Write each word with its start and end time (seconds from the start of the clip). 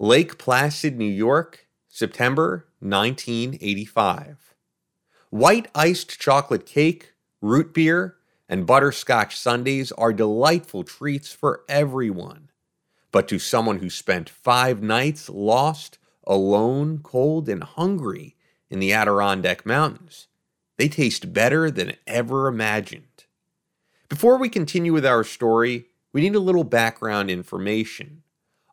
Lake 0.00 0.38
Placid, 0.38 0.98
New 0.98 1.04
York, 1.04 1.68
September 1.88 2.66
1985. 2.80 4.54
White 5.30 5.68
iced 5.72 6.18
chocolate 6.18 6.66
cake, 6.66 7.12
root 7.40 7.72
beer, 7.72 8.16
and 8.48 8.66
butterscotch 8.66 9.36
sundaes 9.36 9.92
are 9.92 10.12
delightful 10.12 10.82
treats 10.82 11.32
for 11.32 11.62
everyone. 11.68 12.50
But 13.12 13.28
to 13.28 13.38
someone 13.38 13.78
who 13.78 13.88
spent 13.88 14.28
five 14.28 14.82
nights 14.82 15.30
lost, 15.30 15.98
alone, 16.26 16.98
cold, 17.04 17.48
and 17.48 17.62
hungry 17.62 18.34
in 18.68 18.80
the 18.80 18.92
Adirondack 18.92 19.64
Mountains, 19.64 20.26
they 20.76 20.88
taste 20.88 21.32
better 21.32 21.70
than 21.70 21.94
ever 22.04 22.48
imagined. 22.48 23.26
Before 24.08 24.38
we 24.38 24.48
continue 24.48 24.92
with 24.92 25.06
our 25.06 25.22
story, 25.22 25.86
we 26.12 26.20
need 26.20 26.34
a 26.34 26.40
little 26.40 26.64
background 26.64 27.30
information. 27.30 28.23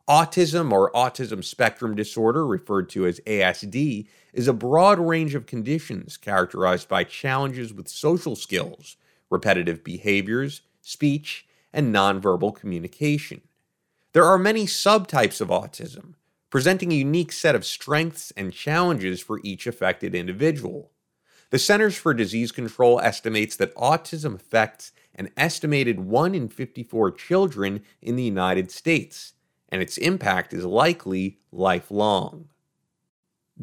Autism 0.08 0.72
or 0.72 0.90
autism 0.92 1.44
spectrum 1.44 1.94
disorder, 1.94 2.44
referred 2.44 2.88
to 2.88 3.06
as 3.06 3.20
ASD, 3.20 4.08
is 4.32 4.48
a 4.48 4.52
broad 4.52 4.98
range 4.98 5.36
of 5.36 5.46
conditions 5.46 6.16
characterized 6.16 6.88
by 6.88 7.04
challenges 7.04 7.72
with 7.72 7.86
social 7.86 8.34
skills, 8.34 8.96
repetitive 9.30 9.84
behaviors, 9.84 10.62
speech, 10.80 11.46
and 11.72 11.94
nonverbal 11.94 12.54
communication. 12.54 13.42
There 14.12 14.24
are 14.24 14.38
many 14.38 14.66
subtypes 14.66 15.40
of 15.40 15.48
autism, 15.48 16.14
presenting 16.50 16.90
a 16.90 16.96
unique 16.96 17.30
set 17.30 17.54
of 17.54 17.64
strengths 17.64 18.32
and 18.32 18.52
challenges 18.52 19.20
for 19.20 19.40
each 19.44 19.68
affected 19.68 20.16
individual. 20.16 20.90
The 21.50 21.60
Centers 21.60 21.96
for 21.96 22.12
Disease 22.12 22.50
Control 22.50 23.00
estimates 23.00 23.54
that 23.56 23.74
autism 23.76 24.34
affects 24.34 24.90
an 25.14 25.30
estimated 25.36 26.00
1 26.00 26.34
in 26.34 26.48
54 26.48 27.12
children 27.12 27.82
in 28.00 28.16
the 28.16 28.24
United 28.24 28.70
States, 28.72 29.34
and 29.72 29.80
its 29.80 29.96
impact 29.96 30.52
is 30.52 30.66
likely 30.66 31.38
lifelong. 31.50 32.50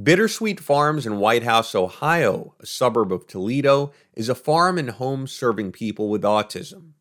Bittersweet 0.02 0.60
Farms 0.60 1.06
in 1.06 1.20
Whitehouse, 1.20 1.76
Ohio, 1.76 2.56
a 2.60 2.66
suburb 2.66 3.14
of 3.14 3.28
Toledo, 3.28 3.92
is 4.14 4.28
a 4.28 4.36
farm 4.36 4.80
and 4.80 4.90
home 4.90 5.28
serving 5.28 5.72
people 5.72 6.10
with 6.10 6.24
autism. 6.24 6.94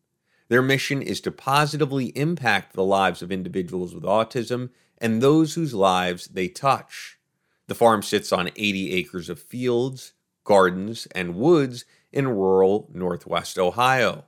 Their 0.47 0.61
mission 0.61 1.01
is 1.01 1.21
to 1.21 1.31
positively 1.31 2.07
impact 2.17 2.73
the 2.73 2.83
lives 2.83 3.21
of 3.21 3.31
individuals 3.31 3.95
with 3.95 4.03
autism 4.03 4.69
and 4.99 5.21
those 5.21 5.55
whose 5.55 5.73
lives 5.73 6.27
they 6.27 6.47
touch. 6.47 7.17
The 7.67 7.75
farm 7.75 8.03
sits 8.03 8.31
on 8.31 8.49
80 8.55 8.93
acres 8.93 9.29
of 9.29 9.39
fields, 9.39 10.13
gardens, 10.43 11.07
and 11.15 11.35
woods 11.35 11.85
in 12.11 12.27
rural 12.27 12.89
northwest 12.93 13.57
Ohio. 13.57 14.25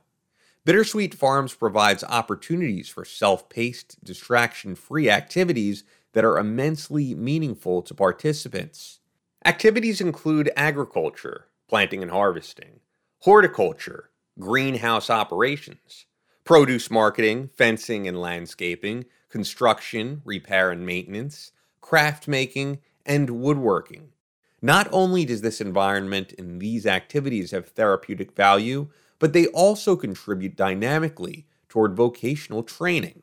Bittersweet 0.64 1.12
Farms 1.12 1.54
provides 1.54 2.04
opportunities 2.04 2.88
for 2.88 3.04
self 3.04 3.48
paced, 3.48 4.02
distraction 4.04 4.76
free 4.76 5.10
activities 5.10 5.82
that 6.12 6.24
are 6.24 6.38
immensely 6.38 7.16
meaningful 7.16 7.82
to 7.82 7.94
participants. 7.94 9.00
Activities 9.44 10.00
include 10.00 10.52
agriculture, 10.56 11.48
planting 11.68 12.00
and 12.00 12.12
harvesting, 12.12 12.78
horticulture, 13.20 14.10
greenhouse 14.38 15.10
operations, 15.10 16.06
produce 16.44 16.92
marketing, 16.92 17.50
fencing 17.56 18.06
and 18.06 18.20
landscaping, 18.20 19.04
construction, 19.28 20.22
repair 20.24 20.70
and 20.70 20.86
maintenance, 20.86 21.50
craft 21.80 22.28
making, 22.28 22.78
and 23.04 23.30
woodworking. 23.30 24.12
Not 24.60 24.88
only 24.92 25.24
does 25.24 25.40
this 25.40 25.60
environment 25.60 26.34
and 26.38 26.60
these 26.60 26.86
activities 26.86 27.50
have 27.50 27.70
therapeutic 27.70 28.36
value, 28.36 28.90
but 29.22 29.32
they 29.32 29.46
also 29.46 29.94
contribute 29.94 30.56
dynamically 30.56 31.46
toward 31.68 31.94
vocational 31.94 32.64
training. 32.64 33.22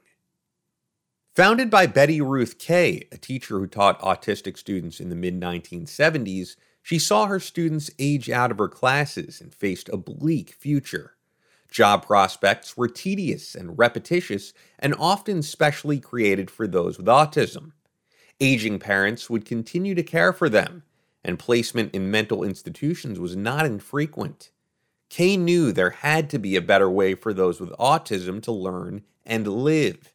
Founded 1.36 1.70
by 1.70 1.88
Betty 1.88 2.22
Ruth 2.22 2.58
Kay, 2.58 3.10
a 3.12 3.18
teacher 3.18 3.60
who 3.60 3.68
taught 3.68 4.00
autistic 4.00 4.58
students 4.58 5.02
in 5.02 5.10
the 5.10 5.16
mid 5.18 5.38
1970s, 5.42 6.56
she 6.82 6.98
saw 6.98 7.26
her 7.26 7.42
students 7.42 7.92
age 8.00 8.30
out 8.30 8.50
of 8.50 8.60
her 8.60 8.70
classes 8.70 9.42
and 9.42 9.54
faced 9.54 9.90
a 9.90 9.98
bleak 9.98 10.52
future. 10.54 11.18
Job 11.70 12.06
prospects 12.06 12.78
were 12.78 12.88
tedious 12.88 13.54
and 13.54 13.78
repetitious 13.78 14.54
and 14.80 14.96
often 14.98 15.42
specially 15.42 16.00
created 16.00 16.50
for 16.50 16.66
those 16.66 16.98
with 16.98 17.08
autism. 17.08 17.74
Aging 18.40 18.80
parents 18.80 19.30
would 19.30 19.44
continue 19.44 19.96
to 19.96 20.04
care 20.04 20.32
for 20.32 20.48
them, 20.48 20.84
and 21.26 21.38
placement 21.38 21.94
in 21.94 22.10
mental 22.10 22.46
institutions 22.46 23.20
was 23.20 23.36
not 23.36 23.66
infrequent. 23.66 24.52
Kay 25.10 25.38
knew 25.38 25.72
there 25.72 25.90
had 25.90 26.30
to 26.30 26.40
be 26.40 26.56
a 26.56 26.62
better 26.62 26.90
way 26.90 27.16
for 27.16 27.34
those 27.34 27.60
with 27.60 27.72
autism 27.72 28.42
to 28.44 28.52
learn 28.52 29.04
and 29.26 29.48
live. 29.48 30.14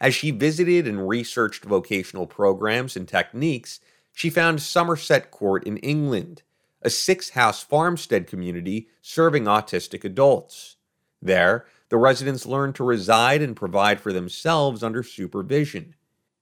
As 0.00 0.14
she 0.14 0.30
visited 0.30 0.86
and 0.86 1.08
researched 1.08 1.64
vocational 1.64 2.26
programs 2.26 2.96
and 2.96 3.06
techniques, 3.06 3.80
she 4.12 4.30
found 4.30 4.62
Somerset 4.62 5.30
Court 5.30 5.64
in 5.64 5.76
England, 5.78 6.42
a 6.82 6.90
six 6.90 7.30
house 7.30 7.62
farmstead 7.62 8.26
community 8.26 8.88
serving 9.00 9.44
autistic 9.44 10.04
adults. 10.04 10.76
There, 11.20 11.66
the 11.88 11.96
residents 11.96 12.46
learned 12.46 12.74
to 12.76 12.84
reside 12.84 13.42
and 13.42 13.54
provide 13.54 14.00
for 14.00 14.12
themselves 14.12 14.82
under 14.82 15.02
supervision. 15.02 15.94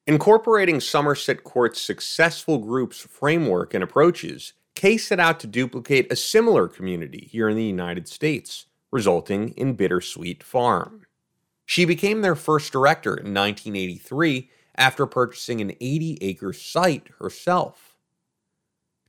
Incorporating 0.07 0.81
Somerset 0.81 1.45
Court's 1.45 1.81
successful 1.81 2.59
group's 2.59 3.01
framework 3.01 3.75
and 3.75 3.85
approaches, 3.85 4.55
Kay 4.75 4.97
set 4.97 5.21
out 5.21 5.41
to 5.41 5.47
duplicate 5.47 6.11
a 6.11 6.17
similar 6.17 6.69
community 6.69 7.29
here 7.31 7.49
in 7.49 7.57
the 7.57 7.65
United 7.65 8.09
States, 8.09 8.67
resulting 8.91 9.51
in 9.51 9.75
Bittersweet 9.75 10.43
Farm. 10.43 11.07
She 11.67 11.85
became 11.85 12.23
their 12.23 12.35
first 12.35 12.73
director 12.73 13.11
in 13.11 13.35
1983 13.35 14.51
after 14.77 15.07
purchasing 15.07 15.61
an 15.61 15.73
80 15.81 16.19
acre 16.21 16.53
site 16.53 17.09
herself. 17.19 17.97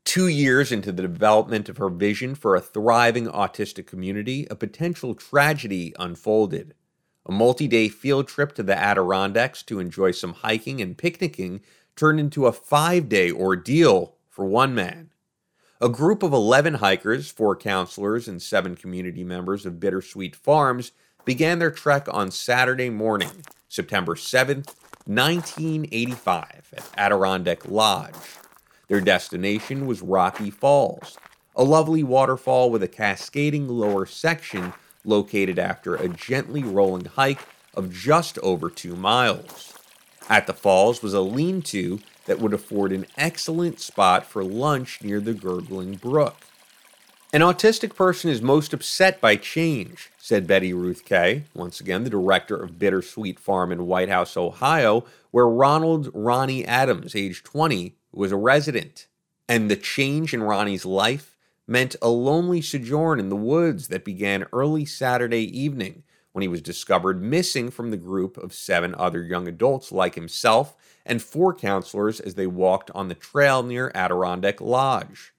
Two 0.04 0.28
years 0.28 0.72
into 0.72 0.92
the 0.92 1.04
development 1.04 1.70
of 1.70 1.78
her 1.78 1.90
vision 1.90 2.36
for 2.36 2.56
a 2.56 2.62
thriving 2.62 3.28
autistic 3.28 3.88
community, 3.88 4.46
a 4.52 4.56
potential 4.56 5.16
tragedy 5.16 5.94
unfolded. 5.98 6.74
A 7.26 7.32
multi 7.32 7.68
day 7.68 7.88
field 7.88 8.28
trip 8.28 8.54
to 8.56 8.64
the 8.64 8.78
Adirondacks 8.78 9.64
to 9.64 9.80
enjoy 9.80 10.12
some 10.12 10.34
hiking 10.34 10.82
and 10.82 10.98
picnicking 10.98 11.62
turned 11.96 12.20
into 12.20 12.48
a 12.48 12.52
five 12.52 13.08
day 13.08 13.32
ordeal 13.32 14.16
for 14.28 14.46
one 14.46 14.74
man. 14.74 15.11
A 15.84 15.90
group 15.90 16.22
of 16.22 16.32
11 16.32 16.76
hikers, 16.76 17.32
four 17.32 17.56
counselors, 17.56 18.28
and 18.28 18.40
seven 18.40 18.76
community 18.76 19.24
members 19.24 19.66
of 19.66 19.80
Bittersweet 19.80 20.36
Farms 20.36 20.92
began 21.26 21.58
their 21.58 21.72
trek 21.72 22.06
on 22.08 22.30
Saturday 22.30 22.92
morning, 22.92 23.44
September 23.68 24.14
7th, 24.14 24.76
1985, 25.06 26.72
at 26.72 26.84
Adirondak 26.96 27.62
Loj. 27.62 28.14
Their 28.90 29.02
destination 29.02 29.88
was 29.88 30.04
Rocky 30.04 30.52
Falls, 30.52 31.18
a 31.56 31.64
lovely 31.64 32.04
waterfall 32.04 32.70
with 32.70 32.84
a 32.84 32.88
cascading 32.88 33.68
lower 33.68 34.06
section 34.06 34.74
located 35.04 35.58
after 35.58 35.96
a 35.96 36.08
gently 36.08 36.64
rolling 36.64 37.06
hike 37.06 37.42
of 37.74 37.92
just 37.92 38.38
over 38.44 38.70
two 38.70 38.96
miles. 38.96 39.74
At 40.30 40.46
the 40.46 40.54
falls 40.54 41.02
was 41.02 41.16
a 41.16 41.22
lean 41.22 41.64
to 41.64 42.00
that 42.26 42.40
would 42.40 42.54
afford 42.54 42.92
an 42.92 43.06
excellent 43.18 43.80
spot 43.80 44.26
for 44.26 44.44
lunch 44.44 45.02
near 45.02 45.20
the 45.20 45.34
gurgling 45.34 45.96
brook. 45.96 46.36
An 47.34 47.42
autistic 47.42 47.96
person 47.96 48.30
is 48.30 48.42
most 48.42 48.74
upset 48.74 49.22
by 49.22 49.38
change, 49.38 50.12
said 50.18 50.48
Betty 50.48 50.74
Ruth 50.74 51.06
Kay, 51.06 51.46
once 51.54 51.80
again 51.80 52.04
the 52.04 52.10
director 52.10 52.58
of 52.58 52.78
Bittersweet 52.78 53.40
Farm 53.40 53.72
in 53.72 53.88
Whitehouse, 53.88 54.36
Ohio, 54.36 55.06
where 55.32 55.48
Ronald 55.48 56.12
Ronnie 56.14 56.66
Adams, 56.66 57.16
age 57.16 57.42
20, 57.44 57.96
was 58.12 58.34
a 58.34 58.38
resident. 58.38 59.08
And 59.48 59.72
the 59.72 59.78
change 59.78 60.34
in 60.34 60.44
Ronnie's 60.44 60.86
life 60.86 61.38
meant 61.68 61.96
a 62.02 62.10
lonely 62.10 62.62
sojourn 62.62 63.18
in 63.18 63.30
the 63.30 63.36
woods 63.38 63.88
that 63.88 64.04
began 64.04 64.46
early 64.52 64.84
Saturday 64.84 65.44
evening 65.58 66.04
when 66.32 66.42
he 66.42 66.48
was 66.48 66.62
discovered 66.62 67.22
missing 67.22 67.70
from 67.70 67.92
the 67.92 67.98
group 67.98 68.38
of 68.38 68.54
seven 68.54 68.96
other 68.98 69.24
young 69.24 69.48
adults 69.48 69.92
like 69.92 70.16
himself 70.16 70.76
and 71.06 71.22
four 71.22 71.54
counselors 71.54 72.20
as 72.20 72.36
they 72.36 72.48
walked 72.48 72.92
on 72.92 73.08
the 73.08 73.16
trail 73.16 73.64
near 73.64 73.92
Adirondak 73.94 74.58
Loj. 74.58 75.32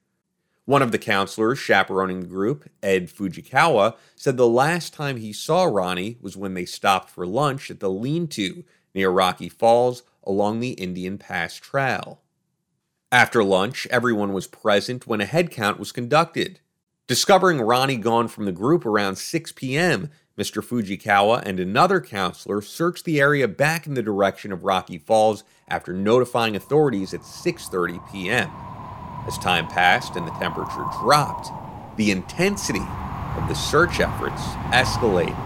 One 0.65 0.81
of 0.81 0.93
the 0.93 0.97
counselors 0.97 1.59
chaperoning 1.59 2.21
the 2.21 2.27
group, 2.27 2.69
Ed 2.81 3.09
Fujikawa, 3.09 3.95
said 4.15 4.37
the 4.37 4.47
last 4.47 4.93
time 4.93 5.17
he 5.17 5.33
saw 5.33 5.65
Ronnie 5.65 6.17
was 6.21 6.37
when 6.37 6.53
they 6.53 6.65
stopped 6.65 7.09
for 7.09 7.25
lunch 7.25 7.69
at 7.69 7.81
the 7.81 7.89
lean 7.89 8.27
to 8.29 8.63
near 8.95 9.09
Rocky 9.09 9.49
Falls 9.49 10.03
along 10.23 10.59
the 10.59 10.71
Indian 10.71 11.17
Pass 11.17 11.55
Trail. 11.55 12.21
After 13.11 13.43
lunch, 13.43 13.85
everyone 13.91 14.31
was 14.31 14.47
present 14.47 15.05
when 15.05 15.19
a 15.21 15.25
head 15.25 15.51
count 15.51 15.79
was 15.79 15.91
conducted. 15.91 16.61
Discovering 17.07 17.59
Ronnie 17.59 17.97
gone 17.97 18.29
from 18.29 18.45
the 18.45 18.53
group 18.53 18.85
around 18.85 19.17
6 19.17 19.51
p.m., 19.51 20.09
Mr. 20.37 20.63
Fujikawa 20.63 21.43
and 21.45 21.59
another 21.59 22.01
counselor 22.01 22.59
searched 22.59 23.05
the 23.05 23.21
area 23.21 23.47
back 23.47 23.85
in 23.85 23.93
the 23.93 24.01
direction 24.01 24.51
of 24.51 24.63
Rocky 24.63 24.97
Falls 24.97 25.43
after 25.67 25.93
notifying 25.93 26.55
authorities 26.55 27.13
at 27.13 27.21
6:30 27.21 28.11
p.m. 28.11 28.49
As 29.27 29.37
time 29.37 29.67
passed 29.67 30.15
and 30.15 30.27
the 30.27 30.31
temperature 30.31 30.85
dropped, 30.99 31.51
the 31.97 32.09
intensity 32.09 32.81
of 33.37 33.47
the 33.47 33.53
search 33.53 33.99
efforts 33.99 34.41
escalated. 34.73 35.37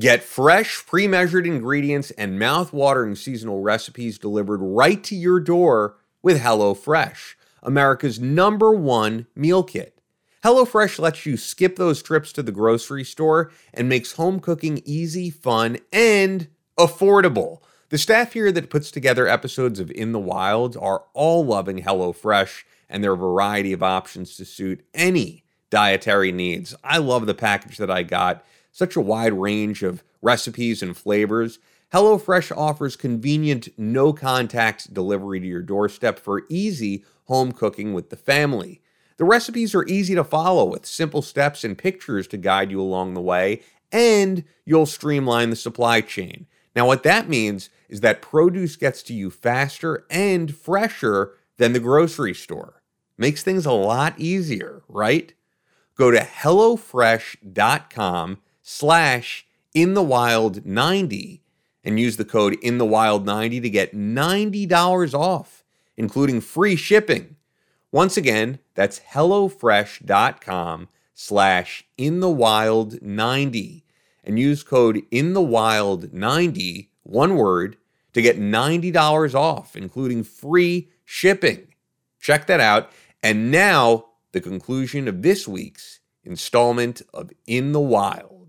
Get 0.00 0.22
fresh, 0.22 0.86
pre 0.86 1.06
measured 1.06 1.46
ingredients 1.46 2.10
and 2.12 2.38
mouth-watering 2.38 3.16
seasonal 3.16 3.60
recipes 3.60 4.18
delivered 4.18 4.62
right 4.62 5.04
to 5.04 5.14
your 5.14 5.38
door 5.40 5.98
with 6.22 6.40
HelloFresh, 6.40 7.34
America's 7.62 8.18
number 8.18 8.72
one 8.72 9.26
meal 9.36 9.62
kit. 9.62 10.00
HelloFresh 10.42 10.98
lets 10.98 11.26
you 11.26 11.36
skip 11.36 11.76
those 11.76 12.02
trips 12.02 12.32
to 12.32 12.42
the 12.42 12.50
grocery 12.50 13.04
store 13.04 13.52
and 13.74 13.90
makes 13.90 14.12
home 14.12 14.40
cooking 14.40 14.80
easy, 14.86 15.28
fun, 15.28 15.76
and 15.92 16.48
affordable. 16.78 17.60
The 17.90 17.98
staff 17.98 18.32
here 18.32 18.50
that 18.52 18.70
puts 18.70 18.90
together 18.90 19.28
episodes 19.28 19.80
of 19.80 19.90
In 19.90 20.12
the 20.12 20.18
Wild 20.18 20.78
are 20.78 21.04
all 21.12 21.44
loving 21.44 21.82
HelloFresh 21.82 22.62
and 22.88 23.04
their 23.04 23.16
variety 23.16 23.74
of 23.74 23.82
options 23.82 24.34
to 24.36 24.46
suit 24.46 24.82
any 24.94 25.44
dietary 25.68 26.32
needs. 26.32 26.74
I 26.82 26.96
love 26.96 27.26
the 27.26 27.34
package 27.34 27.76
that 27.76 27.90
I 27.90 28.02
got 28.02 28.42
such 28.72 28.96
a 28.96 29.00
wide 29.00 29.32
range 29.32 29.82
of 29.82 30.02
recipes 30.22 30.82
and 30.82 30.96
flavors. 30.96 31.58
HelloFresh 31.92 32.56
offers 32.56 32.96
convenient, 32.96 33.68
no 33.76 34.12
contact 34.12 34.94
delivery 34.94 35.40
to 35.40 35.46
your 35.46 35.62
doorstep 35.62 36.18
for 36.18 36.44
easy 36.48 37.04
home 37.24 37.52
cooking 37.52 37.94
with 37.94 38.10
the 38.10 38.16
family. 38.16 38.80
The 39.16 39.24
recipes 39.24 39.74
are 39.74 39.86
easy 39.86 40.14
to 40.14 40.24
follow 40.24 40.64
with 40.64 40.86
simple 40.86 41.22
steps 41.22 41.64
and 41.64 41.76
pictures 41.76 42.26
to 42.28 42.36
guide 42.36 42.70
you 42.70 42.80
along 42.80 43.14
the 43.14 43.20
way, 43.20 43.62
and 43.92 44.44
you'll 44.64 44.86
streamline 44.86 45.50
the 45.50 45.56
supply 45.56 46.00
chain. 46.00 46.46
Now, 46.74 46.86
what 46.86 47.02
that 47.02 47.28
means 47.28 47.68
is 47.88 48.00
that 48.00 48.22
produce 48.22 48.76
gets 48.76 49.02
to 49.04 49.12
you 49.12 49.30
faster 49.30 50.06
and 50.08 50.54
fresher 50.54 51.34
than 51.56 51.72
the 51.72 51.80
grocery 51.80 52.34
store. 52.34 52.82
Makes 53.18 53.42
things 53.42 53.66
a 53.66 53.72
lot 53.72 54.14
easier, 54.18 54.82
right? 54.88 55.34
Go 55.96 56.10
to 56.10 56.20
HelloFresh.com 56.20 58.38
slash 58.70 59.46
in 59.74 59.94
the 59.94 60.02
wild 60.02 60.64
90 60.64 61.42
and 61.82 61.98
use 61.98 62.16
the 62.16 62.24
code 62.24 62.56
in 62.62 62.78
the 62.78 62.86
wild 62.86 63.26
90 63.26 63.60
to 63.60 63.68
get 63.68 63.96
$90 63.96 65.12
off 65.12 65.64
including 65.96 66.40
free 66.40 66.76
shipping. 66.76 67.34
Once 67.90 68.16
again 68.16 68.60
that's 68.76 69.00
hellofresh.com 69.00 70.88
slash 71.14 71.84
in 71.98 72.20
the 72.20 72.30
wild 72.30 73.02
90 73.02 73.84
and 74.22 74.38
use 74.38 74.62
code 74.62 75.02
in 75.10 75.34
the 75.34 75.42
wild 75.42 76.14
90 76.14 76.92
one 77.02 77.34
word 77.34 77.76
to 78.12 78.22
get 78.22 78.38
$90 78.38 79.34
off 79.34 79.74
including 79.74 80.22
free 80.22 80.88
shipping. 81.04 81.74
Check 82.20 82.46
that 82.46 82.60
out. 82.60 82.92
And 83.20 83.50
now 83.50 84.06
the 84.30 84.40
conclusion 84.40 85.08
of 85.08 85.22
this 85.22 85.48
week's 85.48 85.98
installment 86.22 87.02
of 87.12 87.32
in 87.48 87.72
the 87.72 87.80
wild 87.80 88.39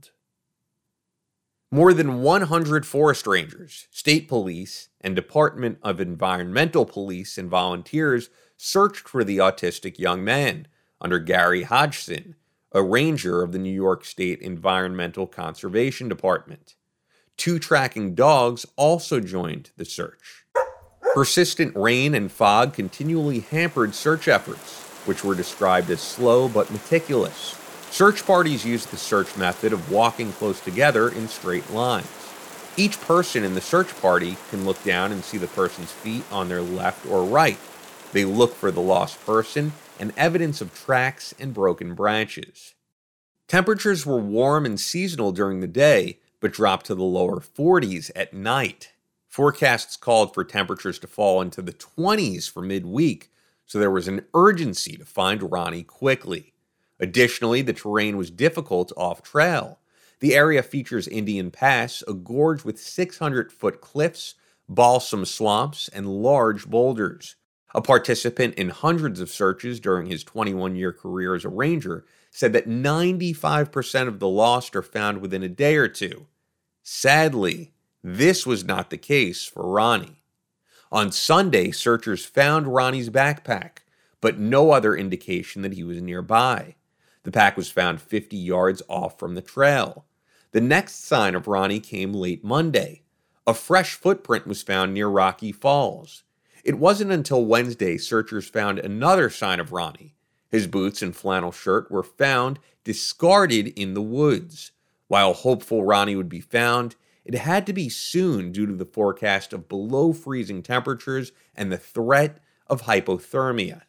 more 1.71 1.93
than 1.93 2.21
100 2.21 2.85
forest 2.85 3.25
rangers, 3.25 3.87
state 3.91 4.27
police, 4.27 4.89
and 4.99 5.15
Department 5.15 5.77
of 5.81 6.01
Environmental 6.01 6.85
Police 6.85 7.37
and 7.37 7.49
volunteers 7.49 8.29
searched 8.57 9.07
for 9.07 9.23
the 9.23 9.37
autistic 9.37 9.97
young 9.97 10.21
man 10.21 10.67
under 10.99 11.17
Gary 11.17 11.63
Hodgson, 11.63 12.35
a 12.73 12.83
ranger 12.83 13.41
of 13.41 13.53
the 13.53 13.59
New 13.59 13.73
York 13.73 14.03
State 14.03 14.41
Environmental 14.41 15.25
Conservation 15.27 16.09
Department. 16.09 16.75
Two 17.37 17.57
tracking 17.57 18.15
dogs 18.15 18.65
also 18.75 19.21
joined 19.21 19.71
the 19.77 19.85
search. 19.85 20.43
Persistent 21.13 21.75
rain 21.75 22.13
and 22.13 22.31
fog 22.31 22.73
continually 22.73 23.39
hampered 23.39 23.95
search 23.95 24.27
efforts, 24.27 24.81
which 25.05 25.23
were 25.23 25.35
described 25.35 25.89
as 25.89 26.01
slow 26.01 26.49
but 26.49 26.69
meticulous. 26.69 27.60
Search 27.91 28.25
parties 28.25 28.65
use 28.65 28.85
the 28.85 28.95
search 28.95 29.35
method 29.35 29.73
of 29.73 29.91
walking 29.91 30.31
close 30.31 30.61
together 30.61 31.09
in 31.09 31.27
straight 31.27 31.69
lines. 31.71 32.07
Each 32.77 32.99
person 33.01 33.43
in 33.43 33.53
the 33.53 33.59
search 33.59 33.89
party 34.01 34.37
can 34.49 34.63
look 34.63 34.81
down 34.85 35.11
and 35.11 35.21
see 35.25 35.37
the 35.37 35.47
person's 35.47 35.91
feet 35.91 36.23
on 36.31 36.47
their 36.47 36.61
left 36.61 37.05
or 37.05 37.25
right. 37.25 37.57
They 38.13 38.23
look 38.23 38.55
for 38.55 38.71
the 38.71 38.79
lost 38.79 39.23
person 39.25 39.73
and 39.99 40.13
evidence 40.15 40.61
of 40.61 40.73
tracks 40.73 41.35
and 41.37 41.53
broken 41.53 41.93
branches. 41.93 42.75
Temperatures 43.49 44.05
were 44.05 44.21
warm 44.21 44.65
and 44.65 44.79
seasonal 44.79 45.33
during 45.33 45.59
the 45.59 45.67
day, 45.67 46.19
but 46.39 46.53
dropped 46.53 46.85
to 46.85 46.95
the 46.95 47.03
lower 47.03 47.41
40s 47.41 48.09
at 48.15 48.33
night. 48.33 48.93
Forecasts 49.27 49.97
called 49.97 50.33
for 50.33 50.45
temperatures 50.45 50.97
to 50.99 51.07
fall 51.07 51.41
into 51.41 51.61
the 51.61 51.73
20s 51.73 52.49
for 52.49 52.61
midweek, 52.61 53.29
so 53.65 53.77
there 53.77 53.91
was 53.91 54.07
an 54.07 54.25
urgency 54.33 54.95
to 54.95 55.03
find 55.03 55.51
Ronnie 55.51 55.83
quickly. 55.83 56.53
Additionally, 57.01 57.63
the 57.63 57.73
terrain 57.73 58.15
was 58.15 58.29
difficult 58.29 58.91
off 58.95 59.23
trail. 59.23 59.79
The 60.19 60.35
area 60.35 60.61
features 60.61 61.07
Indian 61.07 61.49
Pass, 61.49 62.03
a 62.07 62.13
gorge 62.13 62.63
with 62.63 62.79
600 62.79 63.51
foot 63.51 63.81
cliffs, 63.81 64.35
balsam 64.69 65.25
swamps, 65.25 65.89
and 65.89 66.07
large 66.07 66.67
boulders. 66.67 67.35
A 67.73 67.81
participant 67.81 68.53
in 68.55 68.69
hundreds 68.69 69.19
of 69.19 69.31
searches 69.31 69.79
during 69.79 70.05
his 70.05 70.23
21 70.23 70.75
year 70.75 70.93
career 70.93 71.33
as 71.33 71.43
a 71.43 71.49
ranger 71.49 72.05
said 72.29 72.53
that 72.53 72.69
95% 72.69 74.07
of 74.07 74.19
the 74.19 74.27
lost 74.27 74.75
are 74.75 74.83
found 74.83 75.21
within 75.21 75.41
a 75.41 75.49
day 75.49 75.75
or 75.75 75.87
two. 75.87 76.27
Sadly, 76.83 77.73
this 78.03 78.45
was 78.45 78.63
not 78.63 78.89
the 78.89 78.97
case 78.97 79.43
for 79.45 79.67
Ronnie. 79.67 80.23
On 80.91 81.11
Sunday, 81.11 81.71
searchers 81.71 82.25
found 82.25 82.67
Ronnie's 82.67 83.09
backpack, 83.09 83.79
but 84.19 84.37
no 84.37 84.71
other 84.71 84.95
indication 84.95 85.61
that 85.61 85.73
he 85.73 85.83
was 85.83 86.01
nearby. 86.01 86.75
The 87.23 87.31
pack 87.31 87.55
was 87.55 87.69
found 87.69 88.01
50 88.01 88.35
yards 88.35 88.81
off 88.89 89.19
from 89.19 89.35
the 89.35 89.41
trail. 89.41 90.05
The 90.51 90.61
next 90.61 91.05
sign 91.05 91.35
of 91.35 91.47
Ronnie 91.47 91.79
came 91.79 92.13
late 92.13 92.43
Monday. 92.43 93.03
A 93.45 93.53
fresh 93.53 93.93
footprint 93.93 94.47
was 94.47 94.63
found 94.63 94.93
near 94.93 95.07
Rocky 95.07 95.51
Falls. 95.51 96.23
It 96.63 96.77
wasn't 96.77 97.11
until 97.11 97.45
Wednesday 97.45 97.97
searchers 97.97 98.47
found 98.47 98.79
another 98.79 99.29
sign 99.29 99.59
of 99.59 99.71
Ronnie. 99.71 100.15
His 100.49 100.67
boots 100.67 101.01
and 101.01 101.15
flannel 101.15 101.51
shirt 101.51 101.89
were 101.89 102.03
found 102.03 102.59
discarded 102.83 103.67
in 103.67 103.93
the 103.93 104.01
woods. 104.01 104.71
While 105.07 105.33
hopeful 105.33 105.83
Ronnie 105.83 106.15
would 106.15 106.29
be 106.29 106.41
found, 106.41 106.95
it 107.23 107.35
had 107.35 107.65
to 107.67 107.73
be 107.73 107.89
soon 107.89 108.51
due 108.51 108.65
to 108.65 108.73
the 108.73 108.85
forecast 108.85 109.53
of 109.53 109.69
below 109.69 110.11
freezing 110.11 110.63
temperatures 110.63 111.31
and 111.55 111.71
the 111.71 111.77
threat 111.77 112.39
of 112.67 112.83
hypothermia 112.83 113.83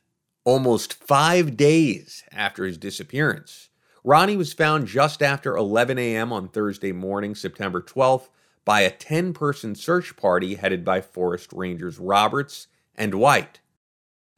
almost 0.44 0.94
five 0.94 1.56
days 1.56 2.24
after 2.32 2.64
his 2.64 2.78
disappearance. 2.78 3.68
Ronnie 4.04 4.36
was 4.36 4.52
found 4.52 4.88
just 4.88 5.22
after 5.22 5.56
11 5.56 5.98
a.m. 5.98 6.32
on 6.32 6.48
Thursday 6.48 6.90
morning, 6.92 7.34
September 7.34 7.80
12th, 7.80 8.28
by 8.64 8.80
a 8.80 8.90
10 8.90 9.32
person 9.32 9.74
search 9.74 10.16
party 10.16 10.56
headed 10.56 10.84
by 10.84 11.00
Forest 11.00 11.52
Rangers 11.52 11.98
Roberts 11.98 12.66
and 12.96 13.14
White. 13.14 13.60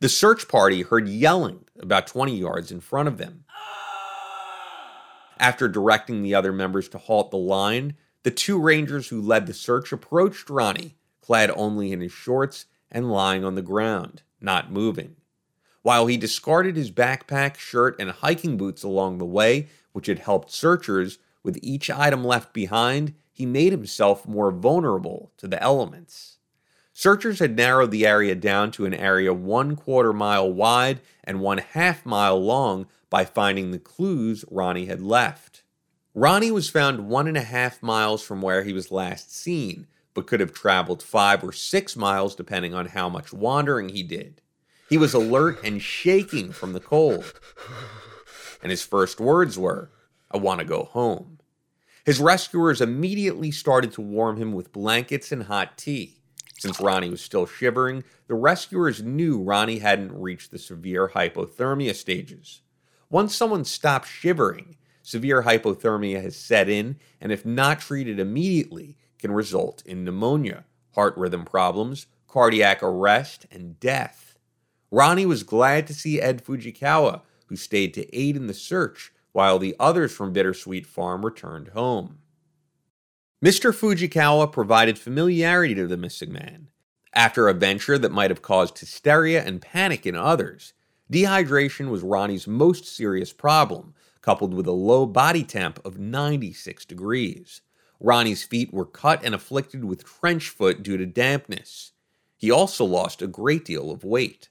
The 0.01 0.09
search 0.09 0.49
party 0.49 0.83
heard 0.83 1.09
yelling 1.09 1.65
about 1.79 2.07
20 2.07 2.37
yards 2.37 2.71
in 2.71 2.81
front 2.81 3.09
of 3.09 3.17
them. 3.17 3.45
After 5.39 5.69
directing 5.69 6.23
the 6.23 6.35
other 6.35 6.53
members 6.53 6.89
to 6.91 6.99
halt 6.99 7.31
the 7.31 7.39
line, 7.39 7.97
the 8.23 8.31
two 8.31 8.61
Rangers 8.61 9.09
who 9.09 9.21
led 9.21 9.47
the 9.47 9.55
search 9.55 9.93
approached 9.93 10.51
Ronnie, 10.51 10.97
clad 11.21 11.51
only 11.55 11.91
in 11.91 12.01
his 12.01 12.13
shorts 12.13 12.67
and 12.91 13.11
lying 13.11 13.45
on 13.45 13.55
the 13.55 13.63
ground, 13.63 14.23
not 14.41 14.71
moving. 14.71 15.17
While 15.85 16.07
he 16.07 16.17
discarded 16.17 16.77
his 16.77 16.91
backpack, 16.91 17.59
shirt, 17.59 17.97
and 18.01 18.11
hiking 18.11 18.57
boots 18.57 18.83
along 18.83 19.19
the 19.19 19.27
way, 19.27 19.69
which 19.93 20.07
had 20.07 20.21
helped 20.21 20.51
searchers, 20.51 21.19
with 21.43 21.59
each 21.61 21.91
item 21.91 22.25
left 22.25 22.55
behind, 22.55 23.13
he 23.31 23.45
made 23.45 23.71
himself 23.71 24.27
more 24.27 24.51
vulnerable 24.51 25.31
to 25.37 25.47
the 25.47 25.63
elements. 25.63 26.39
Searchers 26.95 27.39
had 27.39 27.55
narrowed 27.55 27.91
the 27.91 28.07
area 28.07 28.35
down 28.35 28.71
to 28.71 28.87
an 28.87 28.95
area 28.95 29.35
one 29.35 29.77
quarter 29.77 30.15
mile 30.15 30.51
wide 30.51 31.01
and 31.23 31.41
one 31.41 31.59
half 31.59 32.07
mile 32.07 32.43
long 32.43 32.87
by 33.11 33.27
finding 33.27 33.71
the 33.71 33.79
clues 33.79 34.43
Ronnie 34.51 34.87
had 34.87 35.03
left. 35.03 35.65
Ronnie 36.15 36.51
was 36.51 36.71
found 36.71 37.11
one 37.11 37.29
and 37.29 37.37
a 37.37 37.43
half 37.43 37.83
miles 37.83 38.23
from 38.23 38.41
where 38.41 38.65
he 38.65 38.73
was 38.73 38.91
last 38.91 39.37
seen, 39.37 39.87
but 40.15 40.27
could 40.27 40.41
have 40.41 40.55
traveled 40.55 41.03
five 41.03 41.45
or 41.45 41.53
six 41.53 41.95
miles 41.95 42.35
depending 42.35 42.73
on 42.73 42.87
how 42.87 43.11
much 43.11 43.35
wandering 43.35 43.91
he 43.91 44.03
did. 44.03 44.41
He 44.89 44.99
was 44.99 45.15
alert 45.15 45.65
and 45.65 45.81
shaking 45.81 46.53
from 46.53 46.73
the 46.73 46.81
cold. 46.81 47.41
And 48.63 48.71
his 48.71 48.83
first 48.83 49.21
words 49.21 49.59
were, 49.59 49.91
I 50.31 50.37
want 50.37 50.61
to 50.61 50.67
go 50.67 50.85
home. 50.85 51.39
His 52.05 52.21
rescuers 52.21 52.81
immediately 52.81 53.51
started 53.51 53.93
to 53.93 54.03
warm 54.03 54.37
him 54.37 54.53
with 54.53 54.73
blankets 54.73 55.33
and 55.33 55.45
hot 55.45 55.79
tea. 55.79 56.19
Since 56.59 56.81
Ronnie 56.81 57.11
was 57.11 57.21
still 57.21 57.47
shivering, 57.47 58.05
the 58.27 58.35
rescuers 58.35 59.03
knew 59.03 59.43
Ronnie 59.43 59.79
hadn't 59.79 60.19
reached 60.19 60.51
the 60.51 60.59
severe 60.59 61.09
hypothermia 61.09 61.95
stages. 61.95 62.63
Once 63.11 63.35
someone 63.35 63.65
stops 63.65 64.09
shivering, 64.09 64.77
severe 65.03 65.43
hypothermia 65.43 66.23
has 66.23 66.37
set 66.37 66.69
in, 66.69 66.97
and 67.21 67.33
if 67.33 67.45
not 67.45 67.81
treated 67.81 68.19
immediately, 68.19 68.97
can 69.19 69.33
result 69.33 69.83
in 69.87 70.05
pneumonia, 70.05 70.65
heart 70.95 71.17
rhythm 71.17 71.45
problems, 71.45 72.07
cardiac 72.29 72.83
arrest, 72.83 73.47
and 73.51 73.79
death. 73.81 74.34
Ronnie 74.95 75.27
was 75.27 75.43
glad 75.43 75.89
to 75.89 75.93
see 75.93 76.21
Ed 76.21 76.45
Fujikawa, 76.45 77.23
who 77.47 77.57
stayed 77.57 77.95
to 77.95 78.17
aid 78.17 78.37
in 78.37 78.47
the 78.47 78.55
search 78.55 79.13
while 79.33 79.59
the 79.59 79.75
others 79.81 80.13
from 80.13 80.33
Bittersweet 80.33 80.87
Farm 80.87 81.25
returned 81.25 81.71
home. 81.71 82.19
Mr. 83.45 83.75
Fujikawa 83.75 84.53
provided 84.53 84.97
familiarity 84.97 85.75
to 85.75 85.89
the 85.89 85.97
missing 85.97 86.33
man. 86.33 86.69
After 87.13 87.49
a 87.49 87.55
venture 87.55 87.99
that 87.99 88.13
might 88.13 88.31
have 88.31 88.41
caused 88.41 88.79
hysteria 88.79 89.43
and 89.43 89.61
panic 89.61 90.07
in 90.07 90.15
others, 90.15 90.75
dehydration 91.13 91.91
was 91.91 92.05
Ronnie's 92.05 92.47
most 92.47 92.85
serious 92.85 93.33
problem, 93.33 93.95
coupled 94.21 94.55
with 94.55 94.69
a 94.69 94.71
low 94.71 95.07
body 95.07 95.43
temp 95.43 95.85
of 95.85 95.99
96 95.99 96.85
degrees. 96.85 97.63
Ronnie's 97.99 98.45
feet 98.45 98.73
were 98.73 98.87
cut 98.87 99.25
and 99.25 99.35
afflicted 99.35 99.85
with 99.85 100.05
trench 100.05 100.51
foot 100.51 100.85
due 100.85 100.97
to 100.97 101.05
dampness. 101.05 101.91
He 102.37 102.49
also 102.49 102.85
lost 102.85 103.23
a 103.23 103.27
great 103.27 103.65
deal 103.65 103.91
of 103.91 104.05
weight. 104.05 104.51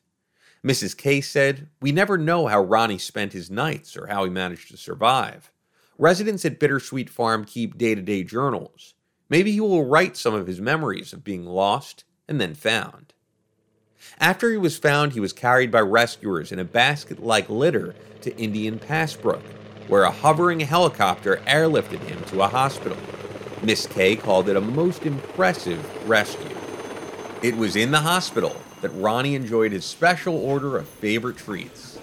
Mrs. 0.65 0.95
Kay 0.95 1.19
said, 1.19 1.67
We 1.81 1.91
never 1.91 2.17
know 2.17 2.47
how 2.47 2.63
Ronnie 2.63 2.97
spent 2.97 3.33
his 3.33 3.51
nights 3.51 3.97
or 3.97 4.07
how 4.07 4.23
he 4.23 4.29
managed 4.29 4.69
to 4.71 4.77
survive. 4.77 5.51
Residents 5.97 6.45
at 6.45 6.59
Bittersweet 6.59 7.09
Farm 7.09 7.43
keep 7.43 7.77
day 7.77 7.95
to 7.95 8.01
day 8.01 8.23
journals. 8.23 8.93
Maybe 9.29 9.51
he 9.51 9.59
will 9.59 9.85
write 9.85 10.15
some 10.15 10.33
of 10.33 10.47
his 10.47 10.61
memories 10.61 11.11
of 11.11 11.23
being 11.23 11.45
lost 11.45 12.05
and 12.27 12.39
then 12.39 12.53
found. 12.53 13.13
After 14.19 14.51
he 14.51 14.57
was 14.57 14.77
found, 14.77 15.13
he 15.13 15.19
was 15.19 15.33
carried 15.33 15.71
by 15.71 15.81
rescuers 15.81 16.51
in 16.51 16.59
a 16.59 16.65
basket 16.65 17.21
like 17.21 17.49
litter 17.49 17.95
to 18.21 18.35
Indian 18.37 18.79
Pass 18.79 19.15
Brook, 19.15 19.43
where 19.87 20.03
a 20.03 20.11
hovering 20.11 20.61
helicopter 20.61 21.41
airlifted 21.45 21.99
him 21.99 22.23
to 22.25 22.41
a 22.41 22.47
hospital. 22.47 22.97
Miss 23.61 23.85
Kay 23.85 24.15
called 24.15 24.49
it 24.49 24.55
a 24.55 24.61
most 24.61 25.05
impressive 25.05 26.07
rescue. 26.07 26.52
It 27.43 27.57
was 27.57 27.75
in 27.75 27.91
the 27.91 27.99
hospital 27.99 28.55
that 28.81 28.89
Ronnie 28.91 29.35
enjoyed 29.35 29.73
his 29.73 29.83
special 29.83 30.37
order 30.37 30.77
of 30.77 30.87
favorite 30.87 31.35
treats. 31.35 31.99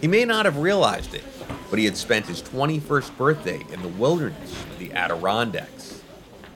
He 0.00 0.08
may 0.08 0.24
not 0.24 0.46
have 0.46 0.56
realized 0.56 1.14
it, 1.14 1.22
but 1.70 1.78
he 1.78 1.84
had 1.84 1.96
spent 1.96 2.26
his 2.26 2.42
21st 2.42 3.16
birthday 3.16 3.64
in 3.72 3.82
the 3.82 3.88
wilderness 3.88 4.50
of 4.64 4.80
the 4.80 4.92
Adirondacks. 4.92 6.02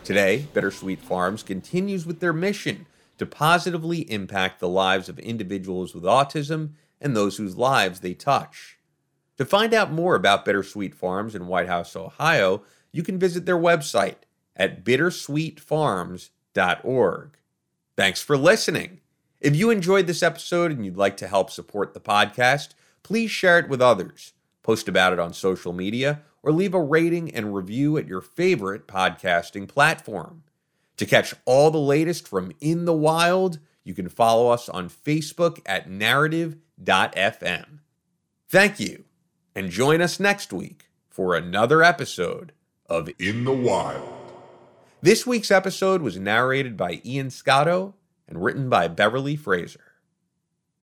Today, 0.03 0.49
Bittersweet 0.53 1.01
Farms 1.01 1.45
continues 1.45 2.07
with 2.07 2.19
their 2.19 2.33
mission 2.33 2.87
to 3.19 3.27
positively 3.27 4.01
impact 4.11 4.59
the 4.59 4.69
lives 4.69 5.09
of 5.09 5.21
individuals 5.21 5.95
with 5.95 6.03
autism 6.03 6.71
and 7.01 7.17
those 7.17 7.37
whose 7.37 7.57
lives 7.57 8.01
they 8.01 8.15
touch. 8.15 8.79
To 9.39 9.45
find 9.45 9.73
out 9.73 9.93
more 9.93 10.17
about 10.17 10.45
Bittersweet 10.45 10.97
Farms 10.97 11.37
in 11.37 11.47
Whitehouse, 11.47 11.95
Ohio, 11.95 12.65
you 12.91 13.05
can 13.05 13.17
visit 13.17 13.47
their 13.47 13.57
website 13.57 14.17
at 14.57 14.83
bittersweetfarms.org. 14.83 17.31
Thanks 17.97 18.21
for 18.21 18.37
listening. 18.37 19.01
If 19.41 19.55
you 19.55 19.71
enjoyed 19.71 20.07
this 20.07 20.23
episode 20.23 20.73
and 20.73 20.85
you'd 20.85 20.97
like 20.97 21.17
to 21.19 21.29
help 21.29 21.51
support 21.51 21.95
the 21.95 22.01
podcast, 22.01 22.71
please 23.03 23.31
share 23.31 23.59
it 23.59 23.69
with 23.69 23.81
others, 23.81 24.33
post 24.63 24.89
about 24.89 25.13
it 25.13 25.19
on 25.19 25.33
social 25.33 25.73
media, 25.73 26.23
or 26.43 26.51
leave 26.51 26.75
a 26.75 26.83
rating 26.83 27.33
and 27.35 27.55
review 27.55 27.97
at 27.97 28.09
your 28.09 28.21
favorite 28.21 28.89
podcasting 28.89 29.69
platform. 29.69 30.43
To 30.97 31.07
catch 31.07 31.35
all 31.45 31.71
the 31.71 31.79
latest 31.79 32.27
from 32.27 32.53
In 32.61 32.85
the 32.85 32.93
Wild, 32.93 33.59
you 33.85 33.95
can 33.95 34.09
follow 34.09 34.49
us 34.49 34.69
on 34.69 34.89
Facebook 34.89 35.61
at 35.67 35.91
narrative.fm. 35.91 37.65
Thank 38.49 38.81
you, 38.81 39.05
and 39.55 39.71
join 39.71 40.01
us 40.01 40.19
next 40.19 40.53
week 40.53 40.89
for 41.09 41.35
another 41.35 41.83
episode 41.83 42.53
of 42.89 43.09
In 43.19 43.45
the 43.45 43.53
Wild. 43.53 44.24
This 45.05 45.27
week's 45.27 45.51
episode 45.51 46.01
was 46.01 46.17
narrated 46.19 46.79
by 46.79 47.03
Ian 47.05 47.29
Scotto 47.29 47.95
and 48.27 48.43
written 48.43 48.71
by 48.71 48.89
Beverly 48.89 49.37
Fraser. 49.37 49.93